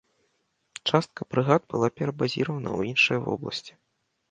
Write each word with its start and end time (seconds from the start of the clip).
Частка 0.89 1.27
брыгад 1.35 1.61
была 1.75 1.87
перабазіравана 2.01 2.69
ў 2.77 2.95
іншыя 2.95 3.19
вобласці. 3.29 3.73